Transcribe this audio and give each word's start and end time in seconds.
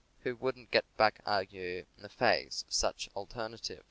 Who 0.21 0.35
wouldn't 0.35 0.71
get 0.71 0.83
buck 0.97 1.19
ague 1.27 1.53
in 1.53 1.85
the 1.99 2.09
face 2.09 2.63
of 2.67 2.73
such 2.73 3.07
alternative.' 3.15 3.79